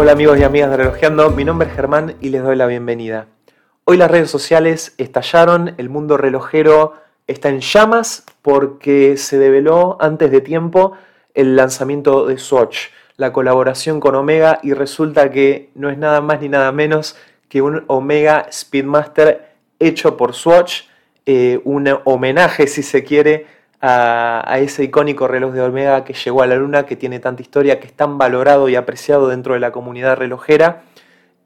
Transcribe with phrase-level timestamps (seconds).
[0.00, 3.26] Hola amigos y amigas de Relojeando, mi nombre es Germán y les doy la bienvenida.
[3.82, 6.94] Hoy las redes sociales estallaron, el mundo relojero
[7.26, 10.92] está en llamas porque se develó antes de tiempo
[11.34, 16.40] el lanzamiento de Swatch, la colaboración con Omega y resulta que no es nada más
[16.40, 17.16] ni nada menos
[17.48, 19.48] que un Omega Speedmaster
[19.80, 20.82] hecho por Swatch,
[21.26, 23.46] eh, un homenaje si se quiere
[23.80, 27.80] a, ese icónico reloj de Omega que llegó a la luna, que tiene tanta historia,
[27.80, 30.82] que es tan valorado y apreciado dentro de la comunidad relojera.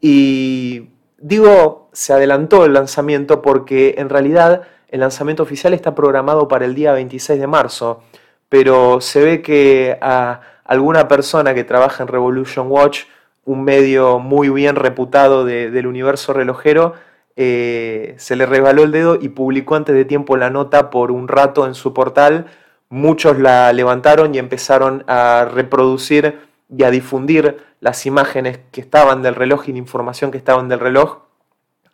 [0.00, 0.88] Y
[1.18, 6.74] digo, se adelantó el lanzamiento porque en realidad el lanzamiento oficial está programado para el
[6.74, 8.02] día 26 de marzo,
[8.48, 13.04] pero se ve que a alguna persona que trabaja en Revolution Watch,
[13.44, 16.94] un medio muy bien reputado del universo relojero,
[17.36, 21.28] eh, se le rebaló el dedo y publicó antes de tiempo la nota por un
[21.28, 22.46] rato en su portal.
[22.88, 29.34] Muchos la levantaron y empezaron a reproducir y a difundir las imágenes que estaban del
[29.34, 31.22] reloj y la información que estaban del reloj.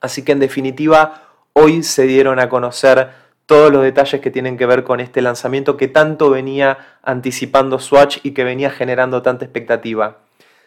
[0.00, 3.10] Así que en definitiva, hoy se dieron a conocer
[3.46, 8.18] todos los detalles que tienen que ver con este lanzamiento que tanto venía anticipando Swatch
[8.22, 10.18] y que venía generando tanta expectativa.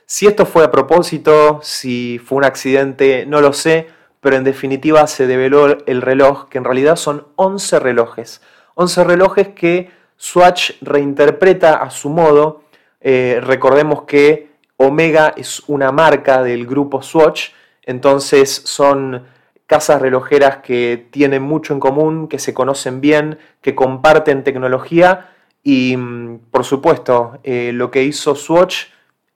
[0.06, 3.88] Si esto fue a propósito, si fue un accidente, no lo sé
[4.22, 8.42] pero en definitiva se develó el reloj, que en realidad son 11 relojes.
[8.76, 12.64] 11 relojes que Swatch reinterpreta a su modo.
[13.02, 17.50] Eh, recordemos que Omega es una marca del grupo Swatch,
[17.84, 19.26] entonces son
[19.66, 25.32] casas relojeras que tienen mucho en común, que se conocen bien, que comparten tecnología
[25.64, 28.88] y mm, por supuesto eh, lo que hizo Swatch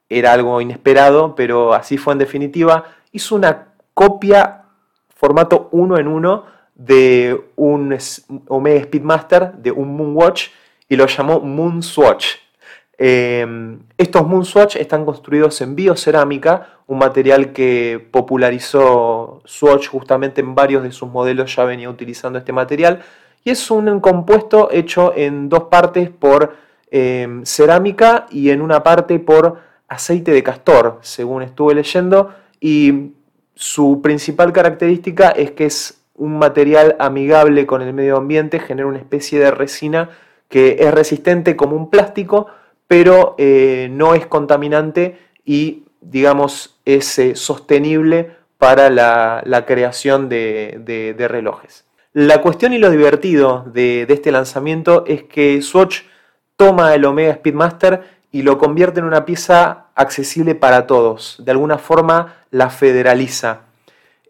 [0.08, 2.84] era algo inesperado, pero así fue en definitiva.
[3.10, 4.65] Hizo una copia
[5.16, 7.96] formato uno en uno de un
[8.48, 10.48] Omega Speedmaster, de un Moonwatch,
[10.88, 12.36] y lo llamó Moonswatch.
[12.98, 20.82] Eh, estos Moonswatch están construidos en biocerámica, un material que popularizó Swatch justamente en varios
[20.82, 23.02] de sus modelos ya venía utilizando este material,
[23.42, 26.56] y es un compuesto hecho en dos partes por
[26.90, 33.12] em, cerámica y en una parte por aceite de castor, según estuve leyendo, y
[33.56, 38.98] su principal característica es que es un material amigable con el medio ambiente, genera una
[38.98, 40.10] especie de resina
[40.48, 42.46] que es resistente como un plástico,
[42.86, 51.84] pero eh, no es contaminante y, digamos, es eh, sostenible para la, creación de, relojes.
[52.12, 56.02] La cuestión y lo divertido de, de este lanzamiento es que Swatch
[56.56, 61.36] toma el Omega Speedmaster y lo convierte en una pieza accesible para todos.
[61.42, 63.62] De alguna forma la federaliza.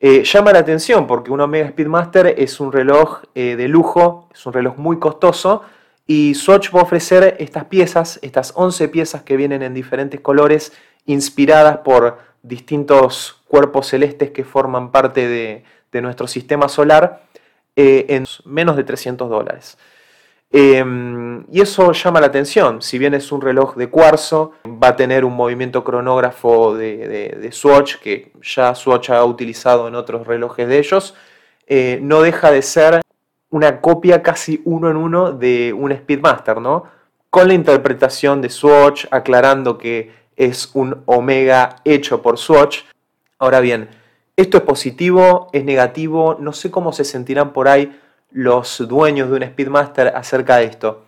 [0.01, 4.47] Eh, llama la atención porque un Omega Speedmaster es un reloj eh, de lujo, es
[4.47, 5.63] un reloj muy costoso
[6.07, 10.73] y Swatch va a ofrecer estas piezas, estas 11 piezas que vienen en diferentes colores,
[11.07, 15.65] inspiradas por distintos cuerpos celestes que forman parte de,
[16.01, 17.23] nuestro sistema solar,
[17.75, 19.79] eh, en menos de 300 dólares.
[20.51, 24.97] Em, y eso llama la atención, si bien es un reloj de cuarzo, va a
[24.97, 30.79] tener un movimiento cronógrafo de, Swatch, que ya Swatch ha utilizado en otros relojes de
[30.79, 31.15] ellos,
[31.67, 33.01] eh, no deja de ser
[33.51, 36.85] una copia casi uno en uno de un Speedmaster, ¿no?
[37.31, 42.83] Con la interpretación de Swatch, aclarando que es un Omega hecho por Swatch.
[43.39, 43.89] Ahora bien,
[44.37, 47.99] esto es positivo, es negativo, no sé cómo se sentirán por ahí
[48.37, 51.05] los dueños de un Speedmaster acerca de esto.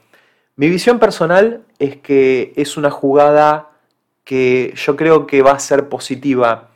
[0.56, 3.68] Mi visión personal es que es una jugada
[4.24, 6.70] que yo creo que va a ser positiva.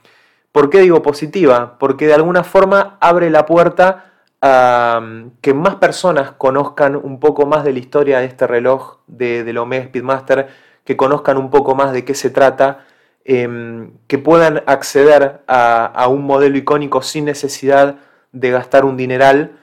[0.53, 1.79] ¿Por qué digo positiva?
[1.79, 7.47] Porque de alguna forma abre la puerta a um, que más personas conozcan un poco
[7.47, 10.49] más de la historia de este reloj de, del Omega Speedmaster,
[10.85, 12.85] que conozcan un poco más de qué se trata,
[13.25, 17.97] em, que puedan acceder a un modelo icónico sin necesidad
[18.33, 19.62] de gastar un dineral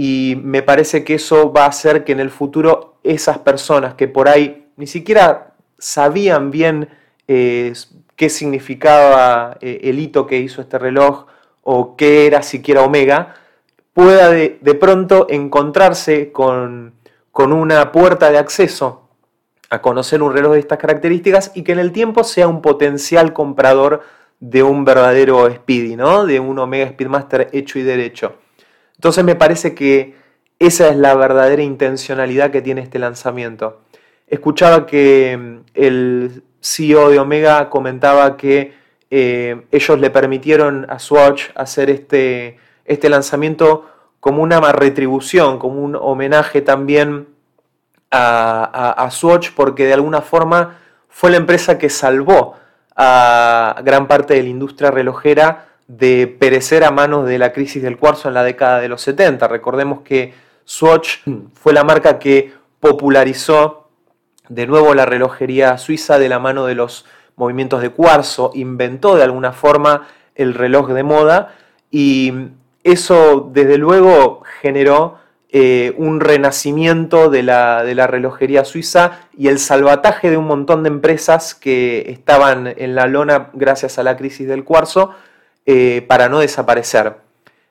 [0.00, 4.06] y me parece que eso va a hacer que en el futuro esas personas que
[4.06, 6.88] por ahí ni siquiera sabían bien
[7.26, 7.72] eh,
[8.14, 11.26] qué significaba eh, el hito que hizo este reloj
[11.64, 13.34] o qué era siquiera Omega,
[13.92, 16.94] pueda de, pronto encontrarse con,
[17.32, 19.08] con una puerta de acceso
[19.68, 23.32] a conocer un reloj de estas características y que en el tiempo sea un potencial
[23.32, 24.02] comprador
[24.38, 26.24] de un verdadero Speedy, ¿no?
[26.24, 28.36] de un Omega Speedmaster hecho y derecho.
[28.98, 30.14] Entonces me parece que
[30.58, 33.80] esa es la verdadera intencionalidad que tiene este lanzamiento.
[34.26, 38.72] Escuchaba que mm, el CEO de Omega comentaba que
[39.10, 43.86] eh, ellos le permitieron a Swatch hacer este, este lanzamiento
[44.20, 47.28] como una retribución, como un homenaje también
[48.10, 50.78] a, Swatch, porque de alguna forma
[51.08, 52.56] fue la empresa que salvó
[52.96, 57.96] a gran parte de la industria relojera de perecer a manos de la crisis del
[57.96, 59.48] cuarzo en la década de los 70.
[59.48, 61.20] Recordemos que Swatch
[61.54, 63.88] fue la marca que popularizó
[64.48, 67.06] de nuevo la relojería suiza de la mano de los
[67.36, 71.54] movimientos de cuarzo, inventó de alguna forma el reloj de moda
[71.90, 72.32] y
[72.84, 75.16] eso desde luego generó
[75.50, 80.82] eh, un renacimiento de la, de la, relojería suiza y el salvataje de un montón
[80.82, 85.14] de empresas que estaban en la lona gracias a la crisis del cuarzo
[85.70, 87.16] eh, para no desaparecer.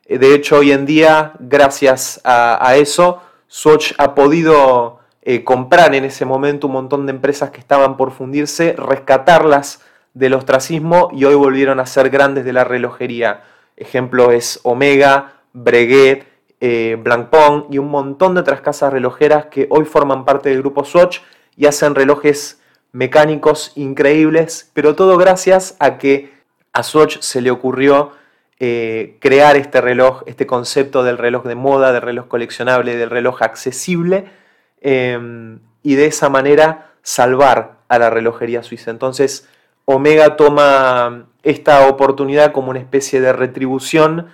[0.05, 4.99] Eh, de hecho, hoy en día, gracias a, eso, Swatch ha podido
[5.43, 9.81] comprar en ese momento un montón de empresas que estaban por fundirse, rescatarlas
[10.13, 13.43] del ostracismo y hoy volvieron a ser grandes de la relojería.
[13.75, 16.25] Ejemplo es Omega, Breguet,
[16.59, 20.83] eh, Blancpain y un montón de otras casas relojeras que hoy forman parte del grupo
[20.85, 21.19] Swatch
[21.55, 22.61] y hacen relojes
[22.91, 26.36] mecánicos increíbles, pero todo gracias a que
[26.77, 28.11] a Swatch se le ocurrió
[28.59, 33.41] eh, crear este reloj, este concepto del reloj de moda, del reloj coleccionable, del reloj
[33.41, 34.25] accesible,
[34.81, 38.91] em, y de esa manera salvar a la relojería suiza.
[38.91, 39.47] Entonces,
[39.85, 44.27] Omega toma esta oportunidad como una especie de retribución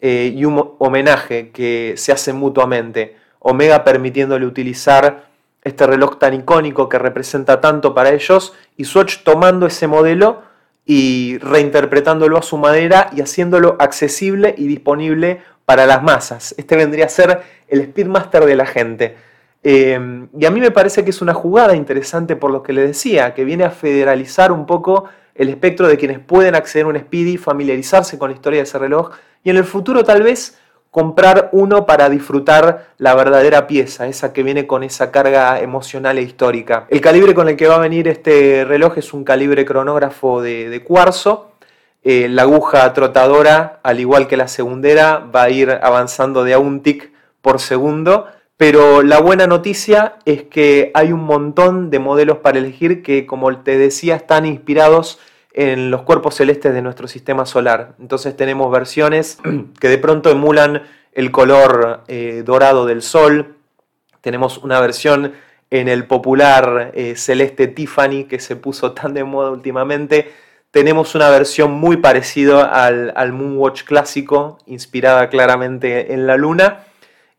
[0.00, 3.16] eh, y un homenaje que se hace mutuamente.
[3.40, 5.24] Omega permitiéndole utilizar
[5.64, 10.48] este reloj tan icónico que representa tanto para ellos y Swatch tomando ese modelo
[10.92, 16.52] y reinterpretándolo a su manera y haciéndolo accesible y disponible para las masas.
[16.58, 19.14] Este vendría a ser el Speedmaster de la gente.
[19.62, 22.84] Eh, y a mí me parece que es una jugada interesante por lo que le
[22.84, 25.04] decía, que viene a federalizar un poco
[25.36, 28.80] el espectro de quienes pueden acceder a un Speedy, familiarizarse con la historia de ese
[28.80, 29.12] reloj
[29.44, 30.58] y en el futuro tal vez
[30.90, 36.22] comprar uno para disfrutar la verdadera pieza, esa que viene con esa carga emocional e
[36.22, 36.86] histórica.
[36.90, 40.82] El calibre con el que va a venir este reloj es un calibre cronógrafo de,
[40.84, 41.52] cuarzo.
[42.02, 46.58] Eh, la aguja trotadora, al igual que la segundera, va a ir avanzando de a
[46.58, 48.26] un tic por segundo.
[48.56, 53.56] Pero la buena noticia es que hay un montón de modelos para elegir que, como
[53.58, 55.18] te decía, están inspirados
[55.52, 57.94] en los cuerpos celestes de nuestro sistema solar.
[57.98, 59.38] Entonces tenemos versiones
[59.80, 60.82] que de pronto emulan
[61.12, 63.56] el color eh, dorado del Sol.
[64.20, 65.32] Tenemos una versión
[65.70, 70.32] en el popular eh, celeste Tiffany que se puso tan de moda últimamente.
[70.70, 76.84] Tenemos una versión muy parecida al, al Moonwatch clásico, inspirada claramente en la luna.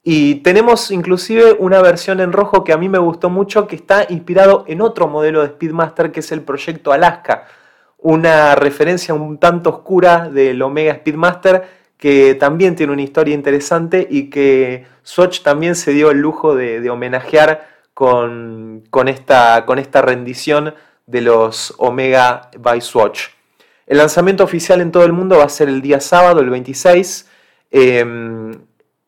[0.04, 4.06] Y tenemos inclusive una versión en rojo que a mí me gustó mucho, que está
[4.10, 7.46] inspirado en otro modelo de Speedmaster, que es el proyecto Alaska
[8.02, 14.32] una referencia un tanto oscura del Omega Speedmaster que también tiene una historia interesante y
[14.32, 20.74] que Swatch también se dio el lujo de, homenajear con, esta, con, esta, rendición
[21.06, 23.28] de los Omega by Swatch.
[23.86, 27.30] El lanzamiento oficial en todo el mundo va a ser el día sábado, el 26.
[27.70, 28.52] Em,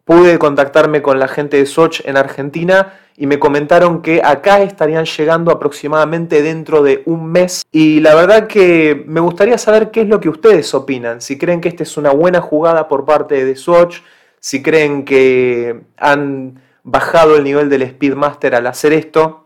[0.06, 5.06] pude contactarme con la gente de Swatch en Argentina y me comentaron que acá estarían
[5.06, 7.64] llegando aproximadamente dentro de un mes.
[7.72, 11.62] Y la verdad que me gustaría saber qué es lo que ustedes opinan, si creen
[11.62, 14.00] que esta es una buena jugada por parte de Swatch,
[14.40, 19.46] si creen que han bajado el nivel del Speedmaster al hacer esto.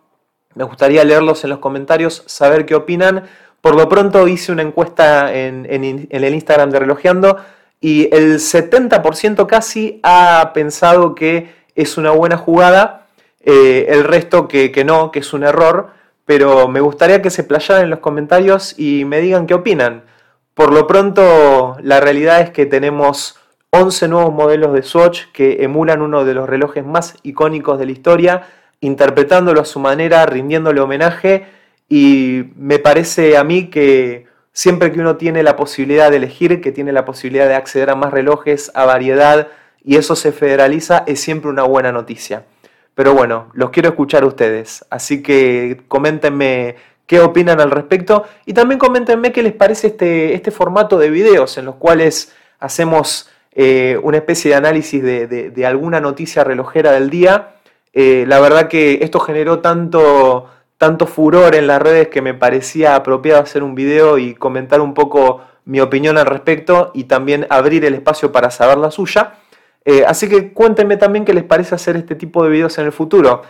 [0.56, 3.26] Me gustaría leerlos en los comentarios, saber qué opinan.
[3.62, 7.38] Por lo pronto hice una encuesta en, en el Instagram de Relojeando
[7.80, 13.08] y el 70% casi ha pensado que es una buena jugada
[13.50, 15.92] eh, el resto que, no, que es un error,
[16.26, 20.04] pero me gustaría que se playaran en los comentarios y me digan qué opinan.
[20.54, 26.02] Por lo pronto, la realidad es que tenemos 11 nuevos modelos de Swatch que emulan
[26.02, 28.48] uno de los relojes más icónicos de la historia,
[28.82, 31.46] interpretándolo a su manera, rindiéndole homenaje
[31.88, 34.26] y me parece a mí que
[34.58, 37.96] siempre que uno tiene la posibilidad de elegir, que tiene la posibilidad de acceder a
[37.96, 39.50] más relojes, a variedad
[39.84, 42.44] y eso se federaliza, es siempre una buena noticia.
[42.96, 44.84] Pero bueno, los quiero escuchar a ustedes.
[44.90, 50.50] Así que coméntenme qué opinan al respecto y también coméntenme qué les parece este, este
[50.50, 56.44] formato de videos en los cuales hacemos eh, una especie de análisis de, alguna noticia
[56.44, 57.58] relojera del día.
[57.94, 62.96] Eh, la verdad que esto generó tanto, tanto furor en las redes que me parecía
[62.96, 67.84] apropiado hacer un video y comentar un poco mi opinión al respecto y también abrir
[67.86, 69.34] el espacio para saber la suya.
[69.86, 72.92] Eh, así que cuéntenme también qué les parece hacer este tipo de videos en el
[72.92, 73.42] futuro.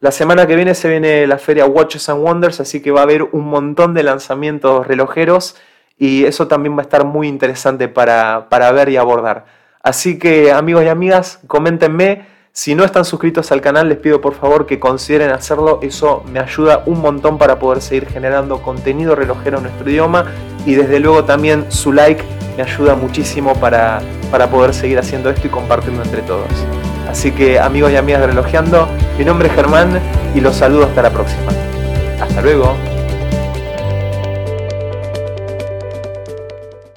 [0.00, 3.04] La semana que viene se viene la feria Watches and Wonders, así que va a
[3.04, 5.56] haber un montón de lanzamientos relojeros
[5.98, 9.46] y eso también va a estar muy interesante para, para ver y abordar.
[9.82, 12.35] Así que amigos y amigas, coméntenme.
[12.58, 15.78] Si no están suscritos al canal, les pido por favor que consideren hacerlo.
[15.82, 20.24] Eso me ayuda un montón para poder seguir generando contenido relojero en nuestro idioma
[20.64, 22.24] y desde luego también su like
[22.56, 26.48] me ayuda muchísimo para, para poder seguir haciendo esto y compartirlo entre todos.
[27.06, 30.00] Así que amigos y amigas de Relojeando, mi nombre es Germán
[30.34, 31.52] y los saludo hasta la próxima.
[32.22, 32.74] Hasta luego.